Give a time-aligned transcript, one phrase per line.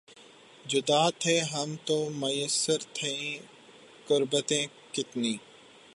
[0.65, 3.37] جدا تھے ہم تو میسر تھیں
[4.07, 5.35] قربتیں کتنی